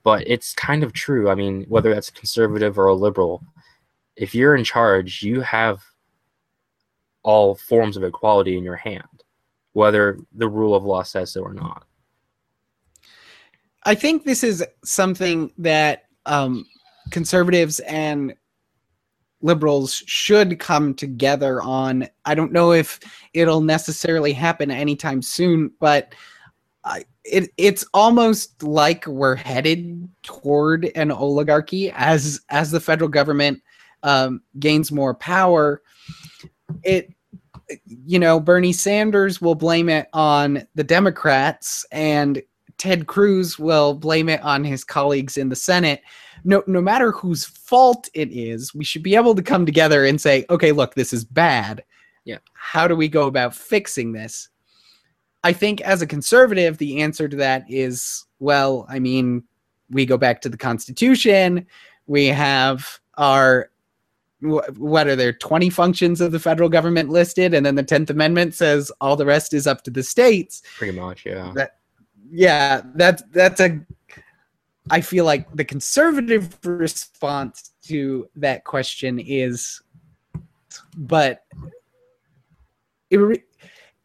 [0.04, 1.30] but it's kind of true.
[1.30, 3.44] I mean, whether that's a conservative or a liberal,
[4.16, 5.84] if you're in charge, you have
[7.24, 9.16] all forms of equality in your hand,
[9.78, 11.86] whether the rule of law says so or not.
[13.84, 16.66] I think this is something that um,
[17.12, 18.34] conservatives and
[19.42, 22.08] liberals should come together on.
[22.26, 23.00] I don't know if
[23.36, 26.16] it'll necessarily happen anytime soon, but
[26.84, 33.62] I, it it's almost like we're headed toward an oligarchy as as the federal government
[34.02, 35.84] um, gains more power,
[36.84, 37.13] it
[37.86, 42.41] you know Bernie Sanders will blame it on the Democrats and
[42.77, 46.01] Ted Cruz will blame it on his colleagues in the Senate.
[46.43, 50.21] No, no matter whose fault it is, we should be able to come together and
[50.21, 51.84] say, okay, look, this is bad.
[52.23, 52.38] Yeah.
[52.53, 54.49] How do we go about fixing this?
[55.43, 59.43] I think as a conservative, the answer to that is, well, I mean,
[59.89, 61.65] we go back to the Constitution.
[62.06, 63.71] We have our
[64.41, 67.54] what are there 20 functions of the federal government listed?
[67.54, 70.62] And then the 10th amendment says all the rest is up to the states.
[70.78, 71.51] Pretty much yeah.
[71.55, 71.78] That
[72.32, 73.80] yeah that's that's a
[74.89, 79.82] i feel like the conservative response to that question is
[80.97, 81.45] but
[83.09, 83.43] it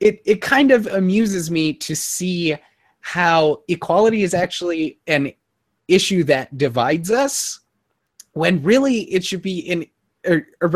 [0.00, 2.57] it, it kind of amuses me to see
[3.00, 5.32] how equality is actually an
[5.86, 7.61] issue that divides us
[8.32, 9.84] when really it should be an
[10.26, 10.70] or, or,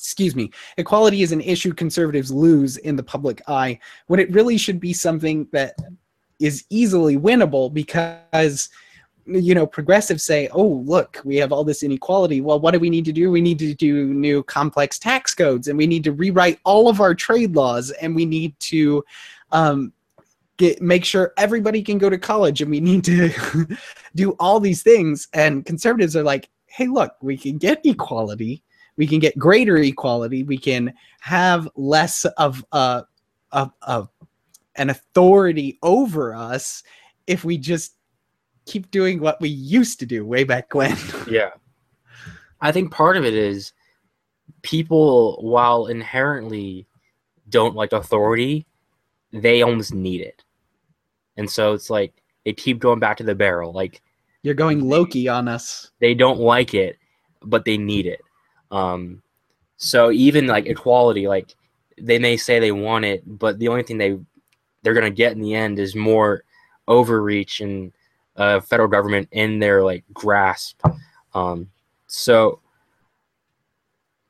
[0.00, 4.56] excuse me, equality is an issue conservatives lose in the public eye when it really
[4.56, 5.74] should be something that
[6.38, 8.70] is easily winnable because
[9.26, 12.40] you know progressives say oh look we have all this inequality.
[12.40, 13.30] Well what do we need to do?
[13.30, 17.00] We need to do new complex tax codes and we need to rewrite all of
[17.00, 19.04] our trade laws and we need to
[19.52, 19.92] um,
[20.56, 23.30] get make sure everybody can go to college and we need to
[24.14, 25.28] do all these things.
[25.34, 28.62] And conservatives are like hey look we can get equality
[28.96, 33.04] we can get greater equality we can have less of a
[33.52, 34.08] a, a
[34.76, 36.82] an authority over us
[37.26, 37.96] if we just
[38.66, 40.96] keep doing what we used to do way back when.
[41.28, 41.50] Yeah.
[42.60, 43.72] I think part of it is
[44.62, 46.86] people, while inherently
[47.48, 48.66] don't like authority,
[49.32, 50.44] they almost need it.
[51.36, 53.72] And so it's like they keep going back to the barrel.
[53.72, 54.02] Like
[54.42, 55.90] You're going Loki on us.
[56.00, 56.98] they don't like it,
[57.42, 58.20] but they need it.
[58.70, 59.22] Um,
[59.76, 61.54] so even like equality, like
[61.98, 64.18] they may say they want it, but the only thing they
[64.82, 66.44] they're gonna get in the end is more
[66.88, 67.92] overreach and
[68.36, 70.80] uh, federal government in their like grasp.
[71.34, 71.70] Um,
[72.06, 72.60] so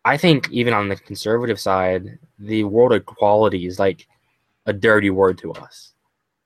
[0.04, 4.06] I think even on the conservative side, the word equality is like
[4.66, 5.92] a dirty word to us.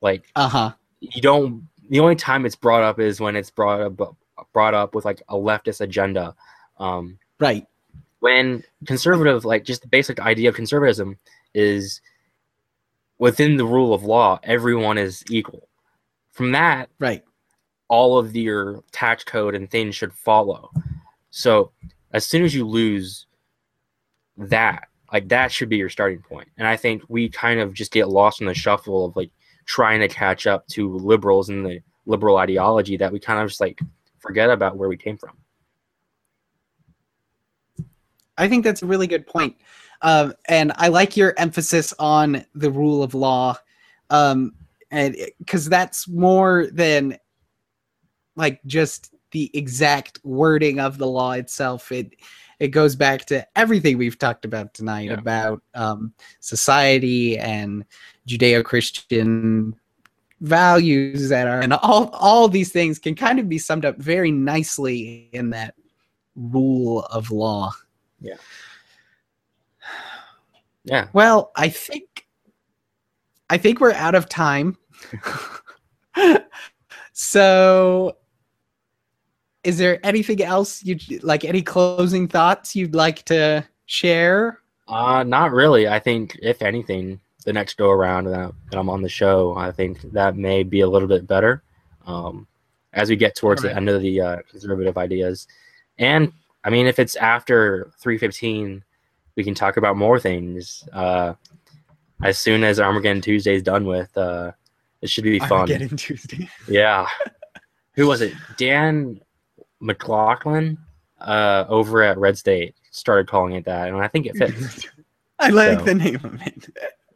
[0.01, 0.71] Like Uh huh.
[0.99, 4.15] you don't the only time it's brought up is when it's brought up
[4.53, 6.35] brought up with like a leftist agenda
[6.79, 7.65] um Right.
[8.19, 11.17] When conservative like just the basic idea of conservatism
[11.53, 12.01] is
[13.17, 15.67] within the rule of law everyone is equal.
[16.31, 17.23] From that Right.
[17.87, 20.71] all of your tax code and things should follow.
[21.29, 21.71] So
[22.11, 23.27] as soon as you lose
[24.37, 26.47] that like that should be your starting point.
[26.57, 29.31] And i think we kind of just get lost in the shuffle of like
[29.65, 33.61] trying to catch up to liberals and the liberal ideology that we kind of just
[33.61, 33.79] like
[34.19, 35.37] forget about where we came from
[38.37, 39.55] I think that's a really good point.
[40.01, 43.57] Um, and I like your emphasis on the rule of law.
[44.09, 44.53] Um,
[44.91, 47.17] and because that's more than
[48.35, 51.91] like just the exact wording of the law itself.
[51.91, 52.15] It
[52.59, 55.15] it goes back to everything we've talked about tonight Yeah.
[55.15, 57.83] about um, society and
[58.29, 59.75] Judeo-Christian
[60.41, 64.31] values that are and all all these things can kind of be summed up very
[64.31, 65.75] nicely in that
[66.35, 67.73] rule of law.
[68.19, 68.35] Yeah
[70.85, 71.07] Yeah.
[71.13, 72.27] Well, I think
[73.49, 74.77] I think we're out of time.
[77.13, 78.15] so
[79.63, 84.59] is there anything else you like any closing thoughts you'd like to share?
[84.87, 85.87] Uh, not really.
[85.87, 89.71] I think if anything, the next go around that, that I'm on the show, I
[89.71, 91.63] think that may be a little bit better.
[92.05, 92.47] Um,
[92.93, 93.73] as we get towards Alright.
[93.73, 95.47] the end of the uh, conservative ideas,
[95.97, 96.31] and
[96.65, 98.81] I mean, if it's after 3:15,
[99.35, 100.83] we can talk about more things.
[100.91, 101.33] Uh,
[102.23, 104.51] as soon as Armageddon Tuesday is done with, uh,
[105.01, 105.51] it should be fun.
[105.51, 106.49] Armageddon Tuesday.
[106.67, 107.07] Yeah.
[107.93, 108.33] Who was it?
[108.57, 109.21] Dan
[109.79, 110.77] McLaughlin
[111.21, 114.87] uh, over at Red State started calling it that, and I think it fits.
[115.39, 115.85] I like So.
[115.85, 116.67] the name of it.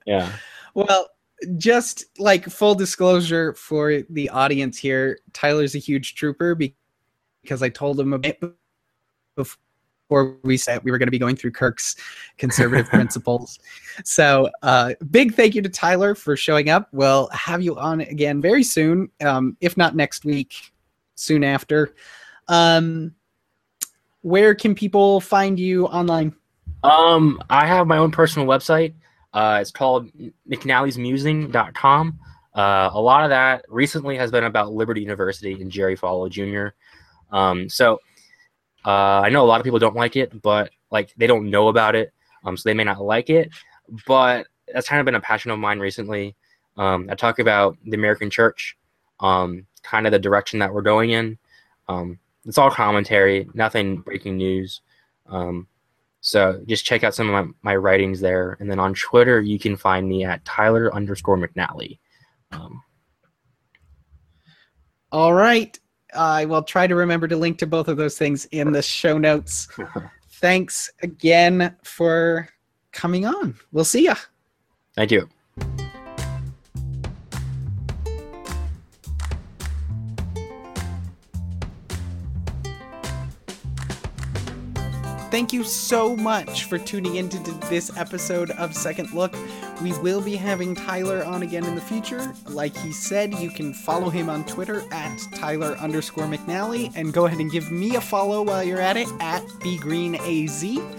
[0.05, 0.31] yeah.
[0.75, 1.09] Well,
[1.57, 7.99] just like full disclosure for the audience here, Tyler's a huge trooper because I told
[7.99, 8.39] him a bit
[10.09, 11.95] before we said we were going to be going through Kirk's
[12.37, 13.59] conservative principles.
[14.03, 16.89] So, uh, big thank you to Tyler for showing up.
[16.91, 20.53] We'll have you on again very soon, um, if not next week,
[21.15, 21.95] soon after.
[22.47, 23.13] Um,
[24.21, 26.35] where can people find you online?
[26.83, 28.93] Um, I have my own personal website.
[29.33, 30.09] Uh, it's called
[30.49, 32.19] mcnallysmusing.com.
[32.55, 36.75] Uh, a lot of that recently has been about Liberty University and Jerry Falwell Jr.
[37.35, 37.99] Um, so
[38.85, 41.67] uh, I know a lot of people don't like it, but like they don't know
[41.67, 42.13] about it,
[42.43, 43.49] um, so they may not like it.
[44.07, 46.35] But that's kind of been a passion of mine recently.
[46.77, 48.77] Um, I talk about the American church,
[49.19, 51.37] um, kind of the direction that we're going in.
[51.87, 54.81] Um, it's all commentary, nothing breaking news.
[55.27, 55.67] Um,
[56.21, 58.57] so just check out some of my, my writings there.
[58.59, 61.99] And then on Twitter, you can find me at Tyler underscore McNally.
[62.51, 62.81] Um,
[65.11, 65.77] All right.
[66.15, 69.17] I will try to remember to link to both of those things in the show
[69.17, 69.67] notes.
[70.31, 72.49] Thanks again for
[72.91, 73.55] coming on.
[73.71, 74.15] We'll see ya.
[74.95, 75.29] thank you.
[85.31, 87.37] Thank you so much for tuning into
[87.69, 89.35] this episode of Second Look.
[89.79, 92.33] We will be having Tyler on again in the future.
[92.47, 97.27] Like he said, you can follow him on Twitter at Tyler underscore McNally and go
[97.27, 100.95] ahead and give me a follow while you're at it at BGreenAZ.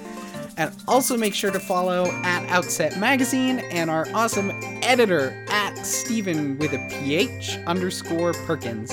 [0.56, 4.52] And also make sure to follow at Outset Magazine and our awesome
[4.82, 8.92] editor at Stephen with a PH underscore Perkins.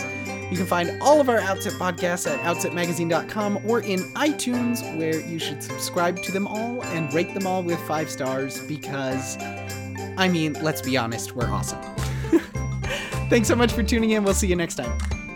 [0.49, 5.39] You can find all of our Outset podcasts at outsetmagazine.com or in iTunes, where you
[5.39, 9.37] should subscribe to them all and rate them all with five stars because,
[10.17, 11.81] I mean, let's be honest, we're awesome.
[13.29, 14.23] Thanks so much for tuning in.
[14.23, 15.26] We'll see you next time.